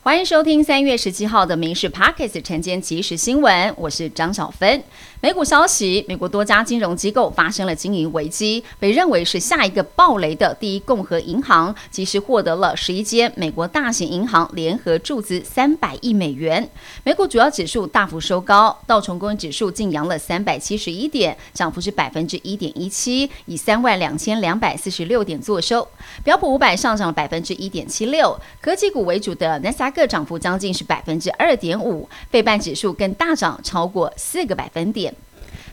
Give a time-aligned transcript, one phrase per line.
[0.00, 4.82] 欢迎收听三月十七号的《民事 Pockets》晨间即时新闻，我是张小芬。
[5.20, 16.70] 美股消息，美国多家金融机构发生了经营危机，被认为是下一个暴雷的第一共和银行，及时获得了十一间美国大型银行联合注资三百亿美元。
[17.02, 25.86] 美股主要指数大幅收高，道琼工业指数净扬了三百七十一点，涨幅是百分之一点一七，以三万两千两百四十六点作收。
[26.22, 30.06] 标普五百上涨了百分之一点七六，科技股为主的纳斯达克。
[30.06, 35.08] 涨幅将近是百分之二点五，费半指数更大涨超过四个百分点。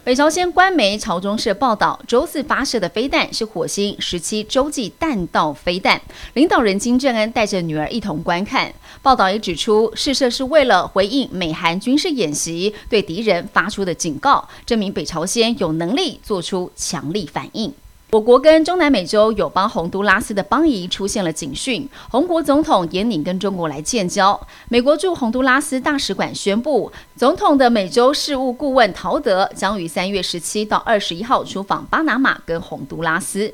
[0.05, 6.00] 北朝鲜官媒朝中社报道，周四发射的飞弹是火星十七洲际弹道飞弹。
[6.36, 8.72] 领导人金正恩带着女儿一同观看。
[9.02, 17.73] 报道也指出，试射是为了回应美韩军事演习对敌人发出的警告，证明北朝鲜有能力做出强力反应。
[18.16, 24.40] 我国跟中南美洲友邦洪都拉斯的邦谊出现了警讯，洪国总统也拟跟中国来建交。
[24.70, 33.54] 美国驻洪都拉斯大使馆宣布，总统的美洲事务顾问陶德将于三月十七到二十一号出访巴拿马跟洪都拉斯。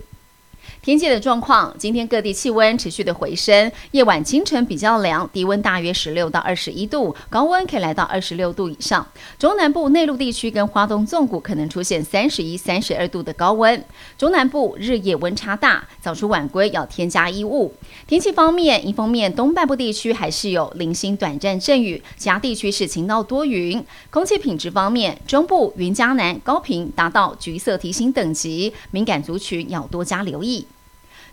[0.84, 9.06] 天气的状况，今天各地气温持续的回升，夜晚清晨比较凉，低温大约十六到二十一度，高温可以来到二十六度以上。
[9.38, 13.86] 中南部内陆地区跟花东纵谷可能出现三十一、三十二度的高温。
[14.18, 17.72] 中南部日夜温差大，早出晚归要添加衣物。
[18.08, 23.86] 天气方面，一方面东半部地区还是有零星短暂阵雨，其他地区是晴到多云。
[24.10, 30.66] 空气品质方面，中部云嘉南高频达到橘色提醒等级，敏感族群要多加留意。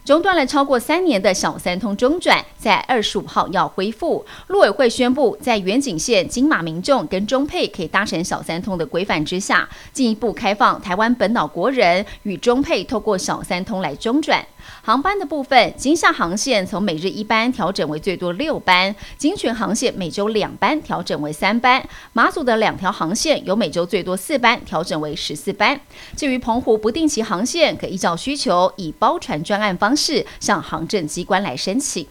[0.09, 4.25] 中断了超过三年的小三通中转，在二十五号要恢复。
[4.47, 14.43] 陆委会宣布，在远景县金马民众跟中配可以搭乘小三通的规范之下，进一步开放台湾本岛国人与中配透过小三通来中转。
[14.83, 25.79] 航班的部分，金厦航线从每日一班调整为最多六班，金泉航线每周两班调整为三班，马祖的两条航线由每周最多四班调整为十四班。
[26.17, 32.07] 至于澎湖不定期航线，可依照需求以包船专案方是向行政机关来申请。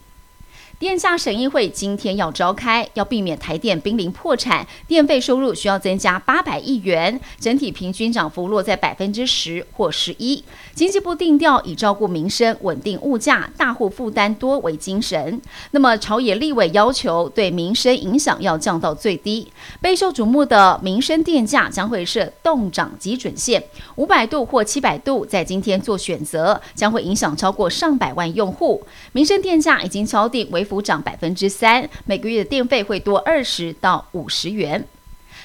[0.79, 10.43] 电价审议会今天要召开，要避免台电濒临破产，电费收入需要增加八百亿元，整体平均涨幅落在百分之十或十一。
[10.75, 15.41] 经济部定调以照顾民生、稳定物价、大户负担多为精神。
[15.71, 19.51] 那么朝野立委要求对民生影响要降到最低。
[19.81, 23.63] 备受瞩目的民生电价将会设动涨基准线，
[23.95, 28.85] 五百度或七百度，在今天做选择，将会影响超过上百万用户。
[29.13, 30.66] 民生电价已经敲定为。
[30.67, 34.85] 幅涨百分之三，每个月的电费会多二十到五十元。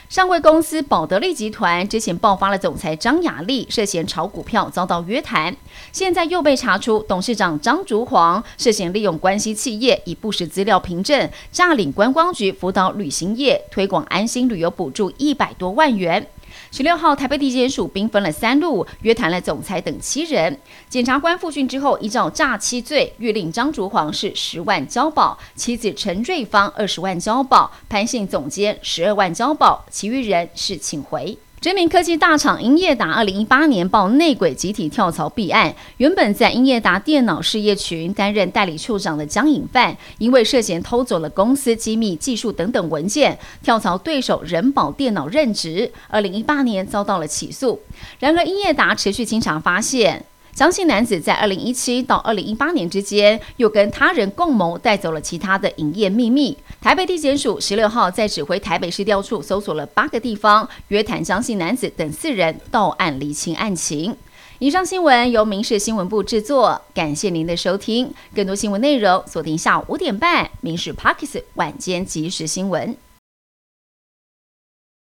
[0.08, 5.56] 上柜公司宝德利集团之前爆发了总裁张雅丽涉嫌炒股票遭到约谈，
[5.90, 16.26] 现在又被查出董事长张竹煌涉嫌利用关系企业以不实资料凭证诈领观光局辅导旅行业推广安心旅游补助一百多万元。
[16.70, 20.58] 十六号，台北地检署兵分了三路，约谈了总裁等七人。
[20.88, 31.36] 检察官复讯之后，依照诈欺罪，谕令张竹煌是十万交保，妻子陈瑞芳二十万交保，潘姓总监十二万交保，其余人是请回。
[31.62, 47.80] 知名科技大厂英业达二零一八年报内鬼集体跳槽弊案，原本在英业达电脑事业群担任代理处长的江颖范，因为涉嫌偷走了公司机密技术等等文件，跳槽对手人保电脑任职，二零一八年遭到了起诉。
[48.18, 50.24] 然而英业达持续清查发现。
[50.54, 56.56] 江姓男子在二零一七到二零一八年之间，又跟他人共谋带走了其他的营业秘密。
[56.80, 64.14] 台北地检署十六号在指挥台北市调处搜索了八个地方，约谈江姓男子等四人到案厘清案情。
[64.58, 68.12] 以上新闻由民事新闻部制作，感谢您的收听。
[68.34, 72.88] 更多新闻内容锁定下午五点半《民事 Parkes 晚间即时新闻》。